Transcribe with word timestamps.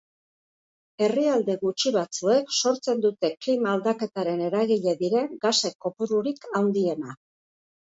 Herrialde 1.07 1.57
gutxi 1.63 1.91
batzuek 1.97 2.49
sortzen 2.61 3.05
dute 3.07 3.31
klima-aldaketaren 3.45 4.43
eragile 4.47 4.97
diren 5.05 5.31
gasen 5.47 5.79
kopururik 5.89 6.53
handiena. 6.63 7.17